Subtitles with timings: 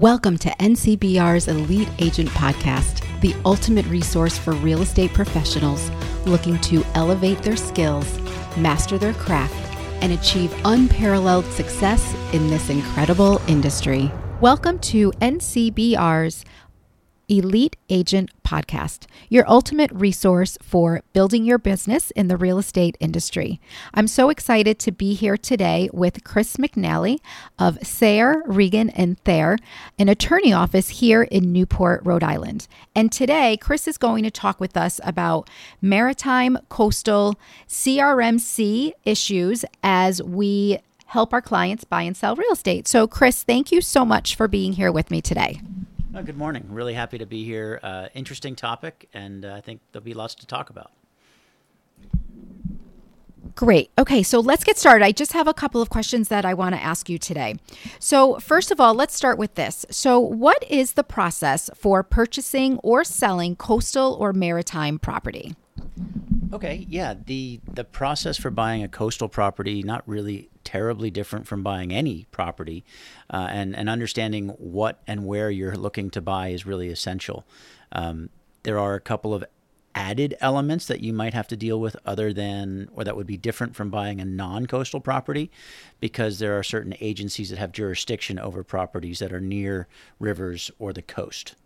[0.00, 5.90] Welcome to NCBR's Elite Agent Podcast, the ultimate resource for real estate professionals
[6.24, 8.18] looking to elevate their skills,
[8.56, 9.54] master their craft,
[10.02, 14.10] and achieve unparalleled success in this incredible industry.
[14.40, 16.46] Welcome to NCBR's
[17.30, 23.60] Elite Agent Podcast, your ultimate resource for building your business in the real estate industry.
[23.94, 27.20] I'm so excited to be here today with Chris McNally
[27.56, 29.58] of Sayer, Regan, and Thayer,
[29.96, 32.66] an attorney office here in Newport, Rhode Island.
[32.96, 35.48] And today, Chris is going to talk with us about
[35.80, 37.38] maritime, coastal,
[37.68, 42.88] CRMC issues as we help our clients buy and sell real estate.
[42.88, 45.60] So, Chris, thank you so much for being here with me today.
[46.12, 46.66] Oh, good morning.
[46.68, 47.78] Really happy to be here.
[47.84, 50.90] Uh, interesting topic, and uh, I think there'll be lots to talk about.
[53.54, 53.90] Great.
[53.96, 55.04] Okay, so let's get started.
[55.04, 57.56] I just have a couple of questions that I want to ask you today.
[58.00, 59.86] So, first of all, let's start with this.
[59.90, 65.54] So, what is the process for purchasing or selling coastal or maritime property?
[66.52, 71.64] Okay, yeah, the the process for buying a coastal property not really terribly different from
[71.64, 72.84] buying any property,
[73.28, 77.44] uh, and and understanding what and where you're looking to buy is really essential.
[77.90, 78.30] Um,
[78.62, 79.44] there are a couple of
[79.96, 83.36] added elements that you might have to deal with other than or that would be
[83.36, 85.50] different from buying a non-coastal property
[85.98, 89.88] because there are certain agencies that have jurisdiction over properties that are near
[90.20, 91.56] rivers or the coast.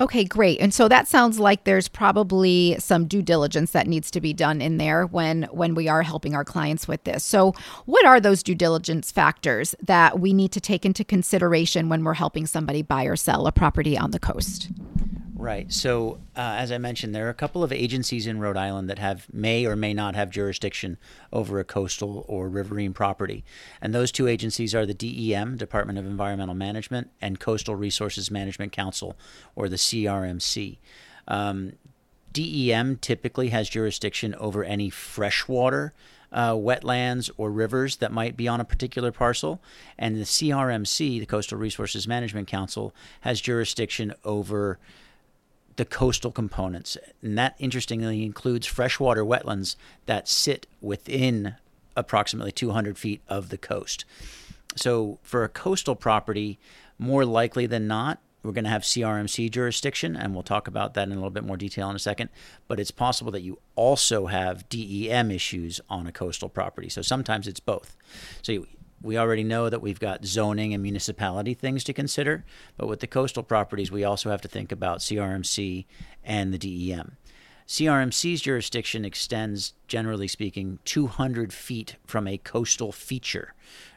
[0.00, 0.58] Okay, great.
[0.60, 4.62] And so that sounds like there's probably some due diligence that needs to be done
[4.62, 7.22] in there when when we are helping our clients with this.
[7.22, 7.52] So,
[7.84, 12.14] what are those due diligence factors that we need to take into consideration when we're
[12.14, 14.70] helping somebody buy or sell a property on the coast?
[15.40, 15.72] Right.
[15.72, 18.98] So, uh, as I mentioned, there are a couple of agencies in Rhode Island that
[18.98, 20.98] have may or may not have jurisdiction
[21.32, 23.42] over a coastal or riverine property,
[23.80, 28.72] and those two agencies are the DEM, Department of Environmental Management, and Coastal Resources Management
[28.72, 29.16] Council,
[29.56, 30.76] or the CRMC.
[31.26, 31.72] Um,
[32.34, 35.94] DEM typically has jurisdiction over any freshwater
[36.32, 39.60] uh, wetlands or rivers that might be on a particular parcel.
[39.98, 44.78] And the CRMC, the Coastal Resources Management Council, has jurisdiction over
[45.76, 46.96] the coastal components.
[47.22, 49.76] And that interestingly includes freshwater wetlands
[50.06, 51.56] that sit within
[51.96, 54.04] approximately 200 feet of the coast.
[54.76, 56.58] So for a coastal property,
[56.98, 61.06] more likely than not, we're going to have CRMC jurisdiction, and we'll talk about that
[61.06, 62.30] in a little bit more detail in a second.
[62.68, 66.88] But it's possible that you also have DEM issues on a coastal property.
[66.88, 67.96] So sometimes it's both.
[68.40, 68.66] So you,
[69.02, 72.44] we already know that we've got zoning and municipality things to consider,
[72.76, 75.86] but with the coastal properties, we also have to think about CRMC
[76.24, 77.16] and the DEM.
[77.66, 83.54] CRMC's jurisdiction extends, generally speaking, 200 feet from a coastal feature.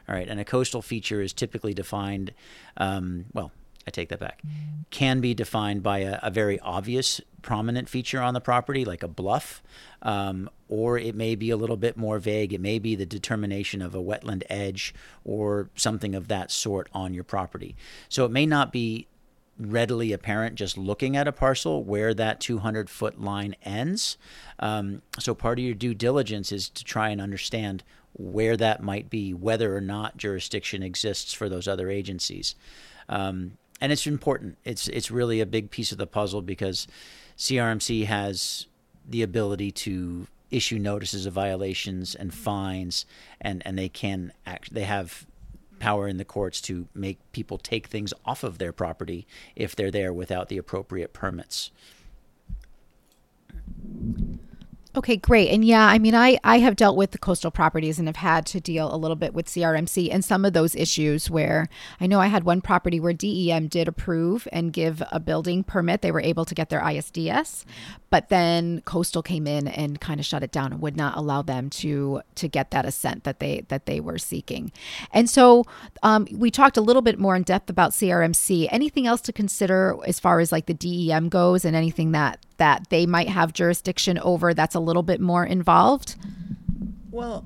[0.08, 2.32] All right, and a coastal feature is typically defined,
[2.76, 3.50] um, well,
[3.86, 4.42] I take that back,
[4.90, 9.08] can be defined by a, a very obvious prominent feature on the property, like a
[9.08, 9.62] bluff,
[10.02, 12.52] um, or it may be a little bit more vague.
[12.52, 17.14] It may be the determination of a wetland edge or something of that sort on
[17.14, 17.76] your property.
[18.08, 19.06] So it may not be
[19.58, 24.18] readily apparent just looking at a parcel where that 200 foot line ends.
[24.58, 27.84] Um, so part of your due diligence is to try and understand
[28.14, 32.54] where that might be, whether or not jurisdiction exists for those other agencies.
[33.08, 34.58] Um, and it's important.
[34.64, 36.86] It's it's really a big piece of the puzzle because
[37.36, 38.66] CRMC has
[39.08, 43.06] the ability to issue notices of violations and fines,
[43.40, 44.72] and and they can act.
[44.72, 45.26] They have
[45.80, 49.90] power in the courts to make people take things off of their property if they're
[49.90, 51.70] there without the appropriate permits.
[54.96, 55.50] Okay, great.
[55.50, 58.46] And yeah, I mean, I, I have dealt with the coastal properties and have had
[58.46, 61.68] to deal a little bit with CRMC and some of those issues where
[62.00, 66.00] I know I had one property where DEM did approve and give a building permit.
[66.00, 67.64] They were able to get their ISDS,
[68.08, 71.42] but then coastal came in and kind of shut it down and would not allow
[71.42, 74.70] them to to get that assent that they that they were seeking.
[75.12, 75.64] And so
[76.04, 78.68] um, we talked a little bit more in depth about CRMC.
[78.70, 82.88] Anything else to consider as far as like the DEM goes and anything that that
[82.90, 86.16] they might have jurisdiction over that's a little bit more involved?
[87.10, 87.44] Well,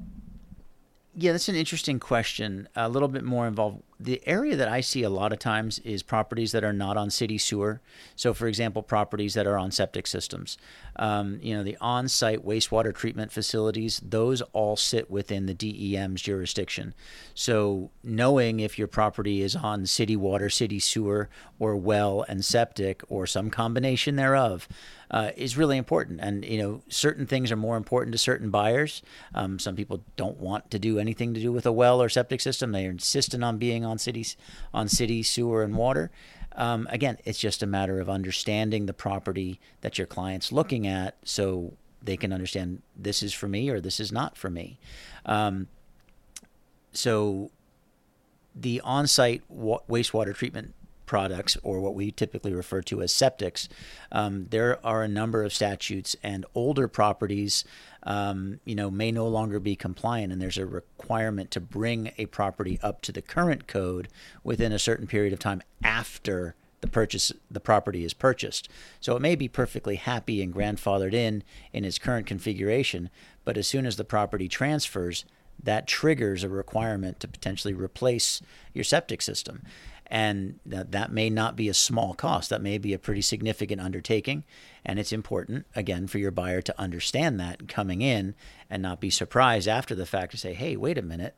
[1.15, 2.69] yeah, that's an interesting question.
[2.77, 3.83] A little bit more involved.
[4.01, 7.11] The area that I see a lot of times is properties that are not on
[7.11, 7.81] city sewer.
[8.15, 10.57] So, for example, properties that are on septic systems.
[10.97, 16.23] Um, you know, the on site wastewater treatment facilities, those all sit within the DEM's
[16.23, 16.95] jurisdiction.
[17.35, 21.29] So, knowing if your property is on city water, city sewer,
[21.59, 24.69] or well and septic, or some combination thereof,
[25.11, 26.21] uh, is really important.
[26.21, 29.03] And you know, certain things are more important to certain buyers.
[29.35, 32.41] Um, some people don't want to do anything to do with a well or septic
[32.41, 34.37] system; they're insistent on being on cities,
[34.73, 36.11] on city sewer and water.
[36.55, 41.17] Um, again, it's just a matter of understanding the property that your client's looking at,
[41.25, 44.79] so they can understand this is for me or this is not for me.
[45.27, 45.69] Um,
[46.93, 47.51] so
[48.55, 50.75] the on-site wa- wastewater treatment
[51.09, 53.67] products, or what we typically refer to as septics,
[54.13, 57.65] um, there are a number of statutes, and older properties,
[58.05, 62.27] um, you know, may no longer be compliant, and there's a requirement to bring a
[62.27, 64.07] property up to the current code
[64.45, 68.69] within a certain period of time after the purchase the property is purchased.
[69.01, 73.11] So it may be perfectly happy and grandfathered in in its current configuration,
[73.45, 75.25] but as soon as the property transfers,
[75.61, 78.41] that triggers a requirement to potentially replace
[78.73, 79.63] your septic system
[80.11, 82.49] and that, that may not be a small cost.
[82.51, 84.45] That may be a pretty significant undertaking.
[84.85, 88.35] And it's important again for your buyer to understand that coming in
[88.71, 91.35] and not be surprised after the fact to say hey wait a minute.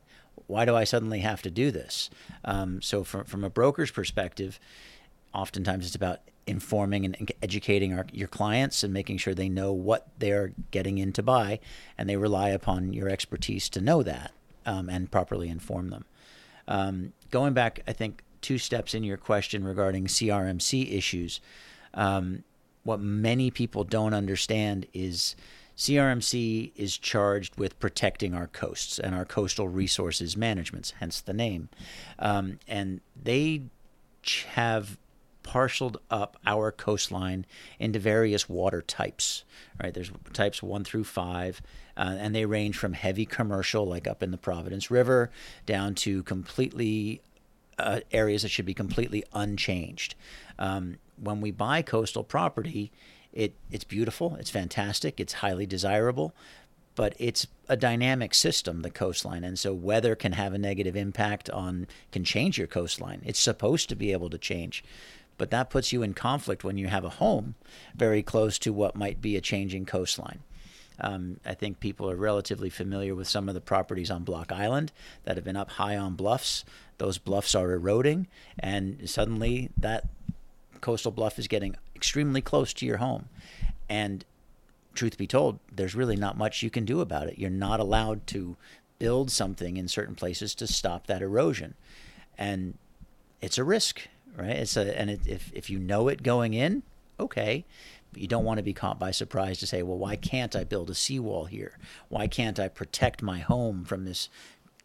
[0.47, 2.11] Why do i suddenly have to do this?
[2.45, 4.61] Um, so from, from a broker's perspective
[5.35, 10.09] oftentimes it's about informing and educating our, your clients and making sure they know what
[10.19, 11.61] they're getting in to buy
[11.99, 14.33] and they rely upon your expertise to know that
[14.67, 16.05] um, and properly inform them.
[16.69, 21.41] Um, going back i think two steps in your question regarding CRMC issues.
[21.95, 22.45] Um,
[22.83, 25.37] what many people don't understand is
[25.77, 31.69] CRMC is charged with protecting our coasts and our coastal resources management, hence the name.
[32.19, 33.63] Um, and they
[34.51, 34.99] have
[35.43, 37.47] parceled up our coastline
[37.79, 39.45] into various water types.
[39.83, 41.63] Right, there's types one through five,
[41.97, 45.31] uh, and they range from heavy commercial, like up in the Providence River,
[45.65, 47.23] down to completely
[47.81, 50.15] uh, areas that should be completely unchanged.
[50.59, 52.91] Um, when we buy coastal property,
[53.33, 56.35] it it's beautiful, it's fantastic, it's highly desirable,
[56.95, 61.49] but it's a dynamic system, the coastline, and so weather can have a negative impact
[61.51, 63.23] on can change your coastline.
[63.25, 64.83] It's supposed to be able to change,
[65.39, 67.55] but that puts you in conflict when you have a home
[67.95, 70.41] very close to what might be a changing coastline.
[71.01, 74.93] Um, I think people are relatively familiar with some of the properties on Block Island
[75.25, 76.65] that have been up high on bluffs
[77.01, 78.27] those bluffs are eroding,
[78.59, 80.05] and suddenly that
[80.83, 83.31] coastal bluff is getting extremely close to your home.
[83.89, 84.23] And
[84.93, 87.39] truth be told, there's really not much you can do about it.
[87.39, 88.59] You're not allowed to
[88.99, 91.73] build something in certain places to stop that erosion.
[92.37, 92.77] And
[93.41, 94.03] it's a risk,
[94.37, 94.51] right?
[94.51, 96.83] It's a and it, if if you know it going in,
[97.19, 97.65] okay,
[98.13, 100.65] but you don't want to be caught by surprise to say, well, why can't I
[100.65, 101.79] build a seawall here?
[102.09, 104.29] Why can't I protect my home from this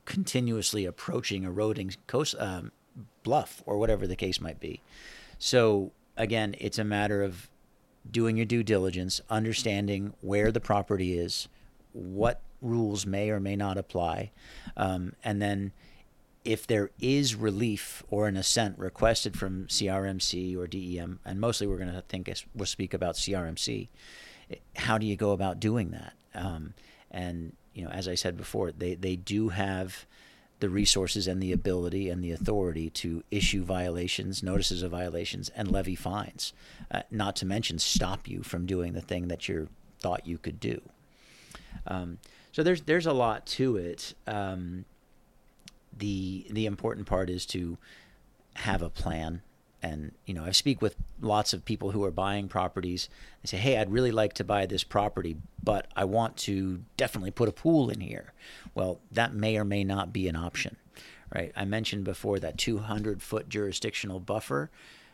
[0.06, 2.72] continuously approaching eroding coast um,
[3.24, 4.82] bluff or whatever the case might be.
[5.38, 7.50] So again, it's a matter of
[8.10, 11.50] doing your due diligence, understanding where the property is,
[11.92, 14.32] what rules may or may not apply,
[14.78, 15.72] um, and then
[16.46, 21.78] if there is relief or an assent requested from CRMC or DEM, and mostly we're
[21.78, 23.90] going to think we'll speak about CRMC.
[24.76, 26.14] How do you go about doing that?
[26.36, 26.76] Um,
[27.10, 30.06] and you know, as I said before, they, they do have
[30.60, 35.70] the resources and the ability and the authority to issue violations, notices of violations, and
[35.70, 36.54] levy fines.
[36.90, 39.68] Uh, not to mention stop you from doing the thing that you
[40.00, 40.82] thought you could do.
[41.88, 42.20] Um,
[42.52, 44.14] so there's there's a lot to it.
[44.28, 44.86] Um,
[45.98, 47.78] the the important part is to
[48.56, 49.42] have a plan.
[49.84, 53.08] And you know i speak with lots of people who are buying properties.
[53.44, 57.32] They say hey i'd really like to buy this property but i want to definitely
[57.32, 58.34] put a pool in here.
[58.74, 60.78] Well that may or may not be an option
[61.34, 61.52] right?
[61.56, 64.70] I mentioned before that 200 foot jurisdictional buffer.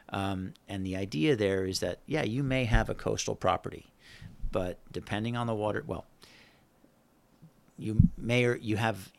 [0.10, 3.88] Um, and the idea there is that yeah you may have a coastal property
[4.52, 6.06] but depending on the water well
[7.78, 9.10] you may or you have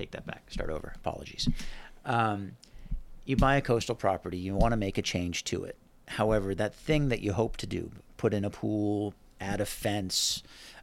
[0.00, 1.48] take that back start over apologies
[2.04, 2.52] um,
[3.24, 5.76] you buy a coastal property, you want to make a change to it.
[6.08, 10.42] However, that thing that you hope to do, put in a pool, add a fence,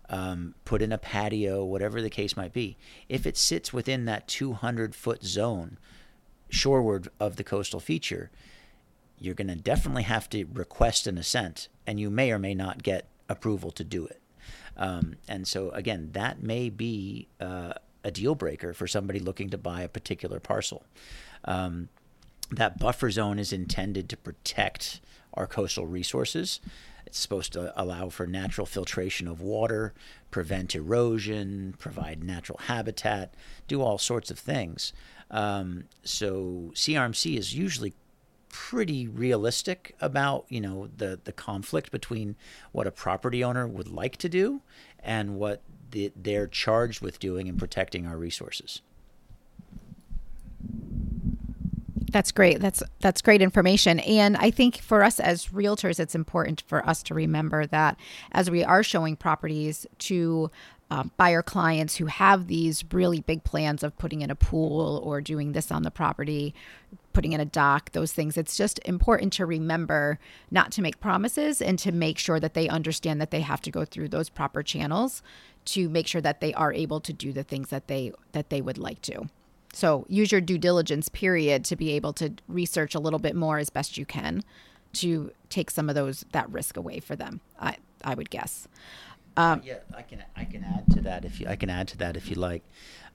[0.10, 2.78] um, put in a patio, whatever the case might be,
[3.10, 5.78] if it sits within that 200 foot zone
[6.50, 8.32] shoreward of the coastal feature,
[9.20, 12.84] you're going to definitely have to request an assent, and you may or may not
[12.84, 14.22] get approval to do it.
[14.78, 17.74] Um, and so, again, that may be uh,
[18.08, 20.86] a deal breaker for somebody looking to buy a particular parcel.
[21.44, 21.90] Um,
[22.50, 25.02] that buffer zone is intended to protect
[25.34, 26.62] our coastal resources.
[27.06, 29.94] It's supposed to allow for natural filtration of water,
[30.32, 33.34] prevent erosion, provide natural habitat,
[33.68, 34.94] do all sorts of things.
[35.30, 37.94] Um, so CRMC is usually
[38.50, 42.36] pretty realistic about you know the the conflict between
[42.72, 44.62] what a property owner would like to do
[45.04, 48.82] and what the, they're charged with doing and protecting our resources.
[52.10, 52.62] That's great.
[52.62, 54.00] That's that's great information.
[54.00, 57.98] And I think for us as realtors, it's important for us to remember that
[58.32, 60.50] as we are showing properties to
[60.89, 65.20] um, buyer clients who have these really big plans of putting in a pool or
[65.20, 66.56] doing this on the property,
[67.18, 68.38] putting in a dock, those things.
[68.38, 70.20] It's just important to remember
[70.52, 73.72] not to make promises and to make sure that they understand that they have to
[73.72, 75.24] go through those proper channels
[75.66, 78.62] to make sure that they are able to do the things that they that they
[78.62, 79.28] would like to.
[79.74, 83.58] So use your due diligence period to be able to research a little bit more
[83.58, 84.44] as best you can
[84.94, 87.42] to take some of those that risk away for them.
[87.60, 88.68] I I would guess.
[89.38, 91.98] Um, yeah, I can I can add to that if you I can add to
[91.98, 92.62] that if you like.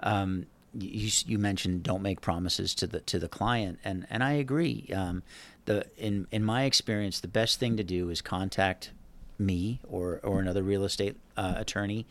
[0.00, 4.32] Um, you, you mentioned don't make promises to the to the client, and and I
[4.32, 4.90] agree.
[4.94, 5.22] Um,
[5.64, 8.92] the in in my experience, the best thing to do is contact
[9.38, 12.06] me or or another real estate uh, attorney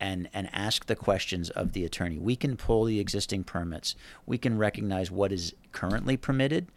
[0.00, 2.18] and and ask the questions of the attorney.
[2.18, 3.94] We can pull the existing permits.
[4.26, 6.68] We can recognize what is currently permitted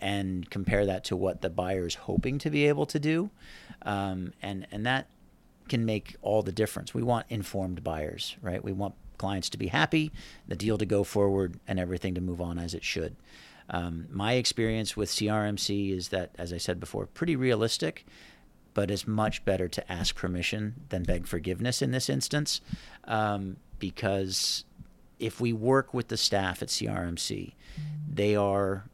[0.00, 3.30] and compare that to what the buyer is hoping to be able to do,
[3.82, 5.08] um, and and that
[5.68, 6.94] can make all the difference.
[6.94, 8.62] We want informed buyers, right?
[8.62, 10.10] We want clients to be happy,
[10.48, 13.14] the deal to go forward, and everything to move on as it should.
[13.68, 18.04] Um, my experience with CRMC is that, as I said before, pretty realistic
[18.74, 22.60] but it's much better to ask permission than beg forgiveness in this instance
[23.04, 24.64] um, because
[25.18, 27.52] if we work with the staff at CRMC,
[28.10, 28.84] they are,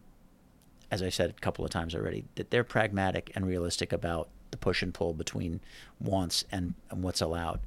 [0.90, 4.56] as I said a couple of times already, that they're pragmatic and realistic about the
[4.56, 5.60] push and pull between
[6.00, 7.60] wants and, and what's allowed.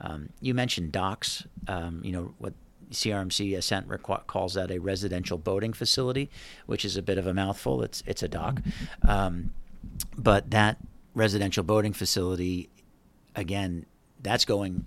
[0.00, 1.46] Um, you mentioned docks.
[1.68, 2.54] Um, you know what
[2.90, 6.30] CRMC Assent requ- calls that a residential boating facility,
[6.66, 7.82] which is a bit of a mouthful.
[7.82, 8.60] It's it's a dock,
[9.06, 9.52] um,
[10.16, 10.78] but that
[11.14, 12.68] residential boating facility,
[13.34, 13.86] again,
[14.20, 14.86] that's going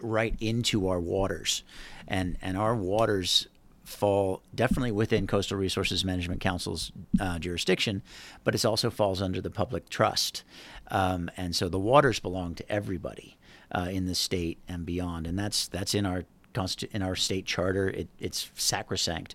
[0.00, 1.62] right into our waters,
[2.08, 3.48] and and our waters
[3.84, 6.90] fall definitely within Coastal Resources Management Council's
[7.20, 8.00] uh, jurisdiction,
[8.42, 10.42] but it also falls under the public trust,
[10.88, 13.36] um, and so the waters belong to everybody
[13.72, 16.24] uh, in the state and beyond, and that's that's in our
[16.92, 17.88] in our state charter.
[17.88, 19.34] It, it's sacrosanct,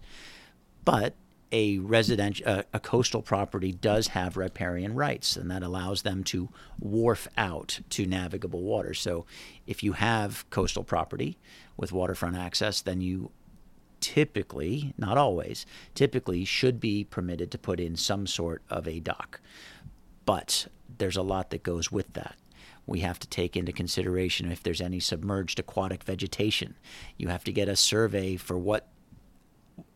[0.86, 1.16] but
[1.52, 6.50] a residential, a, a, coastal property does have riparian rights, and that allows them to
[6.80, 8.94] wharf out to navigable water.
[8.94, 9.26] So,
[9.66, 11.38] if you have coastal property
[11.76, 13.32] with waterfront access, then you
[14.00, 19.42] typically, not always, typically should be permitted to put in some sort of a dock.
[20.26, 20.68] But
[20.98, 22.36] there's a lot that goes with that.
[22.90, 26.76] We have to take into consideration if there's any submerged aquatic vegetation.
[27.18, 28.88] You have to get a survey for what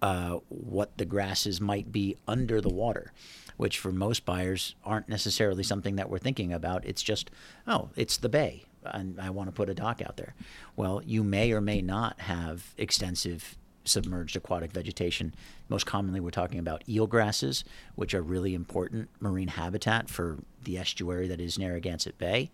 [0.02, 3.12] uh, what the grasses might be under the water,
[3.58, 6.86] which for most buyers aren't necessarily something that we're thinking about.
[6.86, 7.32] It's just,
[7.68, 10.36] oh, it's the bay, and I want to put a dock out there.
[10.76, 15.34] Well, you may or may not have extensive submerged aquatic vegetation.
[15.68, 17.64] Most commonly, we're talking about eel grasses,
[17.96, 22.52] which are really important marine habitat for the estuary that is Narragansett Bay.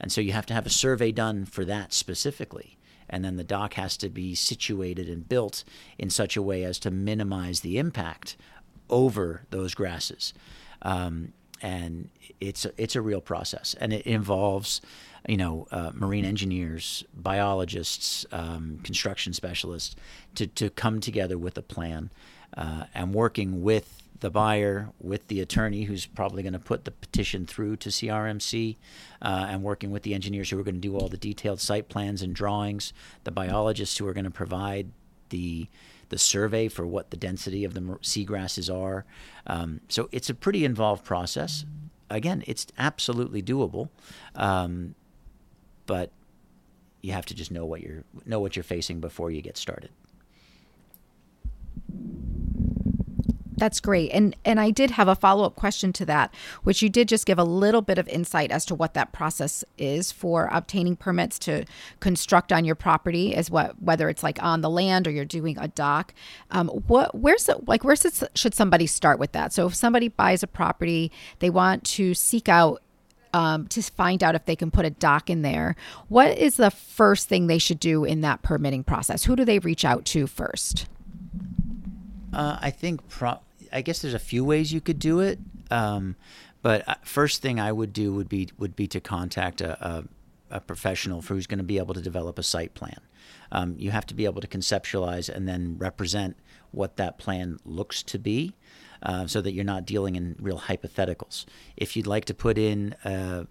[0.00, 3.44] And so you have to have a survey done for that specifically and then the
[3.44, 5.64] dock has to be situated and built
[5.98, 8.36] in such a way as to minimize the impact
[8.90, 10.34] over those grasses.
[10.82, 11.32] Um,
[11.62, 12.10] and
[12.40, 14.82] it's a, it's a real process, and it involves,
[15.26, 19.96] you know, uh, marine engineers, biologists, um, construction specialists,
[20.34, 22.10] to to come together with a plan,
[22.56, 26.90] uh, and working with the buyer with the attorney who's probably going to put the
[26.90, 28.74] petition through to CRMC
[29.20, 31.90] uh, and working with the engineers who are going to do all the detailed site
[31.90, 34.88] plans and drawings, the biologists who are going to provide
[35.28, 35.68] the
[36.08, 39.04] the survey for what the density of the seagrasses are.
[39.46, 41.66] Um, so it's a pretty involved process.
[42.08, 43.90] Again, it's absolutely doable,
[44.36, 44.94] um,
[45.84, 46.12] but
[47.02, 49.90] you have to just know what you're know what you're facing before you get started.
[53.56, 54.10] That's great.
[54.10, 56.34] And and I did have a follow-up question to that,
[56.64, 59.64] which you did just give a little bit of insight as to what that process
[59.78, 61.64] is for obtaining permits to
[62.00, 65.56] construct on your property as what whether it's like on the land or you're doing
[65.58, 66.14] a dock.
[66.50, 69.52] Um, what where's the, like where should somebody start with that?
[69.52, 72.82] So if somebody buys a property, they want to seek out
[73.32, 75.74] um, to find out if they can put a dock in there,
[76.08, 79.24] what is the first thing they should do in that permitting process?
[79.24, 80.86] Who do they reach out to first?
[82.34, 83.40] Uh, I think pro-
[83.72, 85.38] I guess there's a few ways you could do it.
[85.70, 86.16] Um,
[86.62, 90.04] but uh, first thing I would do would be would be to contact a, a,
[90.50, 93.00] a professional who's going to be able to develop a site plan.
[93.52, 96.36] Um, you have to be able to conceptualize and then represent
[96.72, 98.54] what that plan looks to be,
[99.02, 101.44] uh, so that you're not dealing in real hypotheticals.
[101.76, 103.44] If you'd like to put in uh,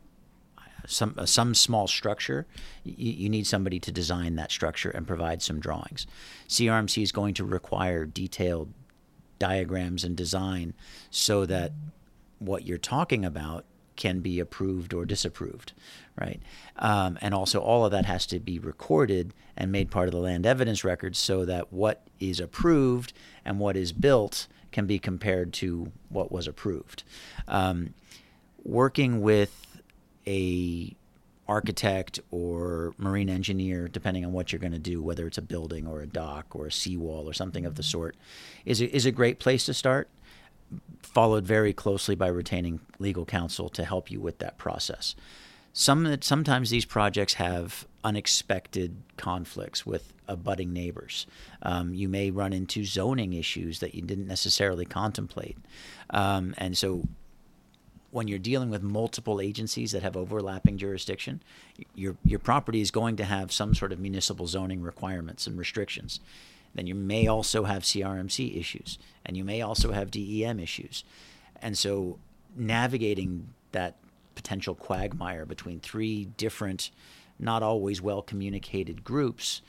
[0.88, 2.46] some uh, some small structure,
[2.84, 6.06] you, you, need somebody to design that structure and provide some drawings.
[6.48, 8.74] CRMC is going to require detailed
[9.40, 10.74] diagrams and design
[11.10, 11.72] so that
[12.40, 15.74] what you're talking about can be approved or disapproved,
[16.20, 16.42] right?
[16.78, 20.20] Um, and also, all of that has to be recorded and made part of the
[20.20, 23.14] land evidence records so that what is approved
[23.46, 27.04] and what is built can be compared to what was approved.
[27.48, 27.94] Um,
[28.64, 29.73] working with
[30.28, 30.96] a
[31.48, 35.86] architect or marine engineer, depending on what you're going to do, whether it's a building
[35.86, 38.16] or a dock or a seawall or something of the sort,
[38.66, 40.10] is a, is a great place to start.
[41.02, 45.16] Followed very closely by retaining legal counsel to help you with that process.
[45.74, 51.26] Some sometimes these projects have unexpected conflicts with abutting neighbors.
[51.62, 55.58] Um, you may run into zoning issues that you didn't necessarily contemplate,
[56.12, 57.04] um, and so
[58.14, 61.42] when you're dealing with multiple agencies that have overlapping jurisdiction,
[61.96, 66.20] your your property is going to have some sort of municipal zoning requirements and restrictions.
[66.76, 71.04] Then you may also have CRMC issues, and you may also have DEM issues,
[71.60, 72.20] and so
[72.56, 73.96] navigating that
[74.36, 76.92] potential quagmire between three different,
[77.40, 79.64] not always well communicated groups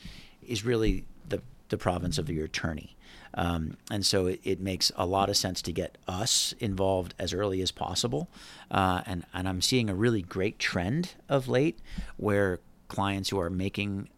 [0.47, 2.94] is really the the province of your attorney.
[3.37, 7.35] Um, and so it, it, makes a lot of sense to get us involved as
[7.35, 8.29] early as possible.
[8.71, 11.79] Uh, and, and I'm seeing a really great trend of late
[12.17, 14.09] where clients who are making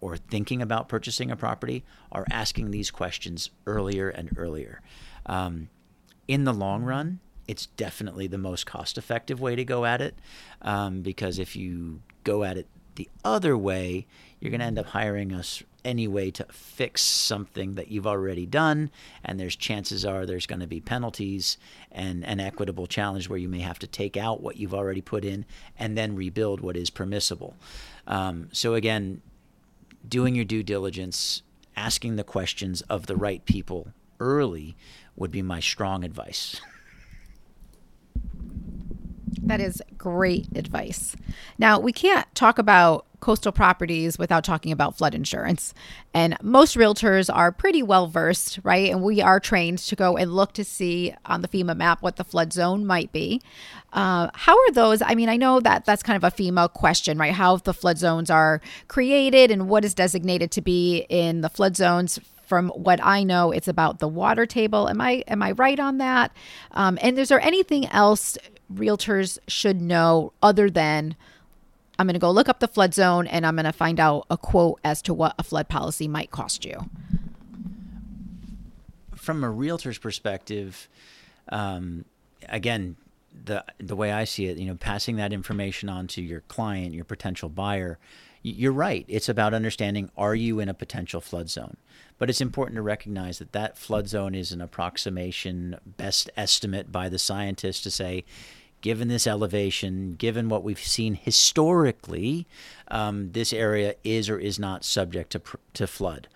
[0.00, 4.80] or thinking about purchasing a property are asking these questions earlier and earlier.
[5.26, 5.68] Um,
[6.26, 10.14] in the long run, it's definitely the most cost effective way to go at it
[10.62, 14.06] um, because if you go at it the other way,
[14.40, 18.90] you're going to end up hiring us anyway to fix something that you've already done.
[19.24, 21.56] And there's chances are there's going to be penalties
[21.90, 25.24] and an equitable challenge where you may have to take out what you've already put
[25.24, 25.44] in
[25.78, 27.56] and then rebuild what is permissible.
[28.06, 29.22] Um, so, again,
[30.08, 31.42] doing your due diligence,
[31.76, 33.88] asking the questions of the right people
[34.20, 34.76] early
[35.16, 36.60] would be my strong advice.
[39.42, 41.16] That is great advice.
[41.58, 45.72] Now, we can't talk about coastal properties without talking about flood insurance.
[46.12, 48.90] And most realtors are pretty well versed, right?
[48.90, 52.16] And we are trained to go and look to see on the FEMA map what
[52.16, 53.40] the flood zone might be.
[53.92, 55.00] Uh, how are those?
[55.00, 57.32] I mean, I know that that's kind of a FEMA question, right?
[57.32, 61.76] How the flood zones are created and what is designated to be in the flood
[61.76, 64.86] zones from what I know, it's about the water table.
[64.86, 66.32] Am I am I right on that?
[66.72, 68.36] Um, and is there anything else
[68.70, 71.16] realtors should know other than
[71.98, 74.26] I'm going to go look up the flood zone and I'm going to find out
[74.30, 76.88] a quote as to what a flood policy might cost you.
[79.14, 80.88] From a realtor's perspective,
[81.50, 82.04] um,
[82.48, 82.96] again,
[83.44, 86.94] the the way I see it, you know, passing that information on to your client,
[86.94, 87.98] your potential buyer,
[88.42, 89.04] you're right.
[89.08, 91.76] It's about understanding are you in a potential flood zone?
[92.18, 97.08] But it's important to recognize that that flood zone is an approximation, best estimate by
[97.08, 98.24] the scientists to say,
[98.82, 102.46] given this elevation, given what we've seen historically,
[102.88, 105.40] um, this area is or is not subject to,
[105.72, 106.28] to flood.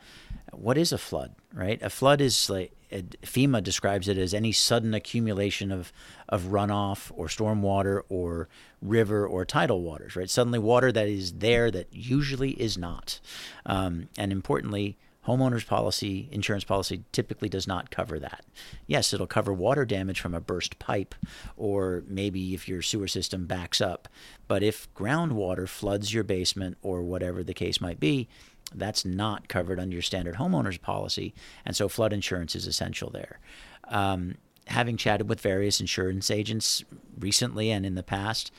[0.52, 1.82] What is a flood, right?
[1.82, 5.92] A flood is like FEMA describes it as any sudden accumulation of,
[6.28, 8.48] of runoff or storm water or
[8.80, 10.30] river or tidal waters, right?
[10.30, 13.20] Suddenly, water that is there that usually is not.
[13.66, 18.44] Um, and importantly, Homeowners policy, insurance policy typically does not cover that.
[18.86, 21.14] Yes, it'll cover water damage from a burst pipe
[21.56, 24.08] or maybe if your sewer system backs up.
[24.46, 28.28] But if groundwater floods your basement or whatever the case might be,
[28.74, 31.34] that's not covered under your standard homeowners policy.
[31.64, 33.40] And so flood insurance is essential there.
[33.88, 34.36] Um,
[34.68, 36.84] having chatted with various insurance agents
[37.18, 38.52] recently and in the past,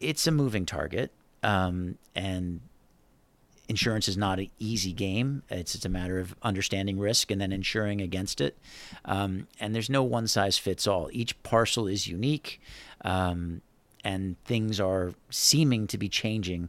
[0.00, 1.12] it's a moving target.
[1.42, 2.60] Um, and
[3.68, 5.42] insurance is not an easy game.
[5.50, 8.56] It's, it's a matter of understanding risk and then insuring against it.
[9.04, 11.08] Um, and there's no one size fits all.
[11.12, 12.60] Each parcel is unique,
[13.04, 13.62] um,
[14.04, 16.68] and things are seeming to be changing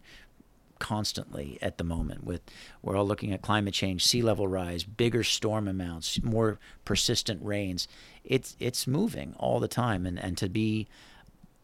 [0.79, 2.41] constantly at the moment with
[2.83, 7.87] we're all looking at climate change sea level rise bigger storm amounts more persistent rains
[8.23, 10.87] it's it's moving all the time and and to be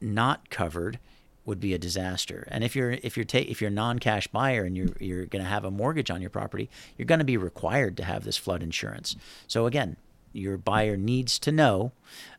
[0.02, 0.98] not covered
[1.46, 2.48] would be a disaster.
[2.50, 5.50] And if you're if you're ta- if you're non-cash buyer and you're you're going to
[5.50, 8.64] have a mortgage on your property, you're going to be required to have this flood
[8.64, 9.16] insurance.
[9.48, 9.98] So again,
[10.32, 11.92] your buyer needs to know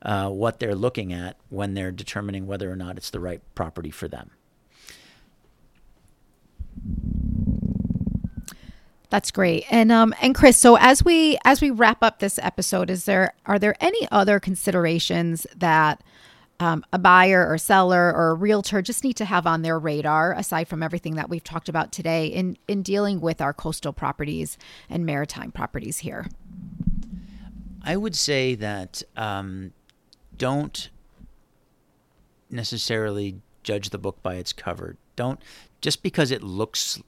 [0.03, 3.91] uh, what they're looking at when they're determining whether or not it's the right property
[3.91, 4.31] for them.
[9.11, 9.65] That's great.
[9.71, 13.35] And um and Chris, so as we as we wrap up this episode, is there
[13.47, 16.03] are there any other considerations that
[16.61, 20.33] um, a buyer or seller or a realtor just need to have on their radar
[20.33, 24.57] aside from everything that we've talked about today in in dealing with our coastal properties
[24.89, 26.27] and maritime properties here?
[27.83, 29.73] I would say that um,
[30.37, 30.89] don't
[32.51, 34.97] necessarily judge the book by its cover.
[35.17, 35.41] Don't
[35.81, 37.03] just because it looks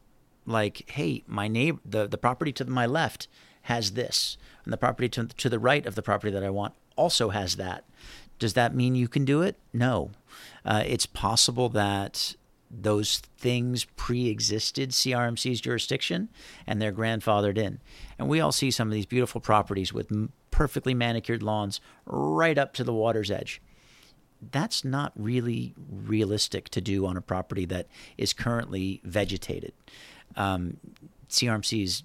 [0.45, 3.27] like, hey, my neighbor, the, the property to my left
[3.63, 6.75] has this, and the property to, to the right of the property that I want
[6.95, 7.85] also has that.
[8.39, 9.57] Does that mean you can do it?
[9.73, 10.11] No.
[10.65, 12.35] Uh, it's possible that
[12.71, 16.29] those things pre-existed CRMC's jurisdiction
[16.67, 17.79] and they're grandfathered in.
[18.19, 20.11] And we all see some of these beautiful properties with
[20.51, 23.63] perfectly manicured lawns right up to the water's edge.
[24.51, 27.87] That's not really realistic to do on a property that
[28.19, 29.73] is currently vegetated.
[30.37, 30.77] Um,
[31.29, 32.03] CRMC is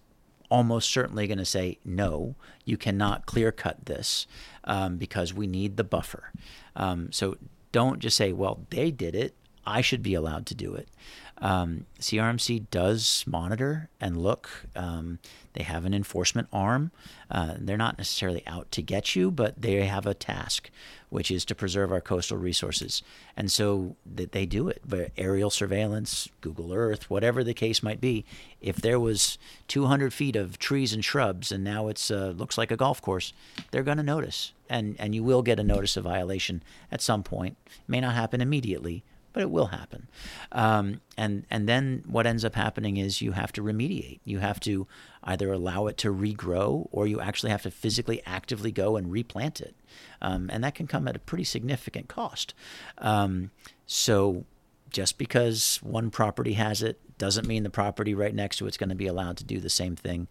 [0.52, 2.36] almost certainly going to say, no,
[2.66, 4.28] you cannot clear cut this
[4.66, 6.32] um, because we need the buffer.
[6.76, 7.38] Um, so
[7.72, 9.34] don't just say, well, they did it.
[9.66, 10.90] I should be allowed to do it.
[11.38, 14.50] Um, CRMC does monitor and look.
[14.76, 15.20] Um,
[15.54, 16.92] they have an enforcement arm.
[17.32, 20.70] Uh, they're not necessarily out to get you, but they have a task,
[21.12, 23.04] which is to preserve our coastal resources.
[23.36, 24.82] And so that they do it.
[24.88, 28.26] But aerial surveillance, Google Earth, whatever the case might be.
[28.62, 32.72] If there was 200 feet of trees and shrubs, and now it's uh, looks like
[32.72, 33.34] a golf course,
[33.72, 37.24] they're going to notice, and and you will get a notice of violation at some
[37.24, 37.58] point.
[37.90, 40.08] May not happen immediately, but it will happen.
[40.52, 44.20] Um, and and then what ends up happening is you have to remediate.
[44.24, 44.88] You have to
[45.24, 49.62] either allow it to regrow, or you actually have to physically, actively go and replant
[49.62, 49.76] it,
[50.22, 52.54] um, and that can come at a pretty significant cost.
[52.98, 53.52] Um,
[53.86, 54.46] so
[54.90, 58.90] just because one property has it doesn't mean the property right next to it's going
[58.90, 60.28] to be allowed to do the same thing.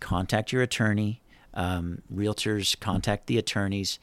[0.00, 1.22] Contact your attorney.
[1.54, 3.98] Um, realtors contact the attorneys.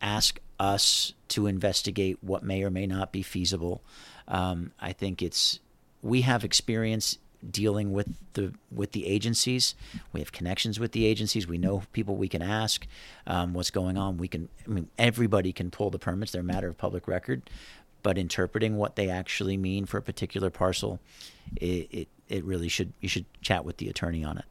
[0.00, 3.82] Ask us to investigate what may or may not be feasible.
[4.28, 5.58] Um, I think it's
[6.02, 7.18] we have experience
[7.50, 9.74] dealing with the with the agencies.
[10.12, 11.48] We have connections with the agencies.
[11.48, 12.86] We know people we can ask
[13.26, 14.18] um, what's going on.
[14.18, 14.48] We can.
[14.64, 16.30] I mean, everybody can pull the permits.
[16.30, 17.42] They're a matter of public record.
[18.04, 20.98] But interpreting what they actually mean for a particular parcel,
[21.56, 24.44] it, it, it really should you should chat with the attorney on it.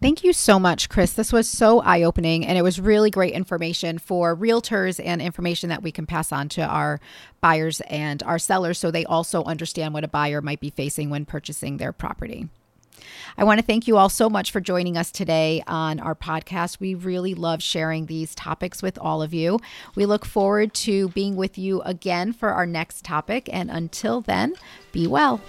[0.00, 1.12] Thank you so much, Chris.
[1.12, 5.68] This was so eye opening and it was really great information for realtors and information
[5.68, 7.00] that we can pass on to our
[7.42, 11.26] buyers and our sellers so they also understand what a buyer might be facing when
[11.26, 12.48] purchasing their property.
[13.36, 16.80] I want to thank you all so much for joining us today on our podcast.
[16.80, 19.58] We really love sharing these topics with all of you.
[19.96, 23.50] We look forward to being with you again for our next topic.
[23.52, 24.54] And until then,
[24.92, 25.42] be well.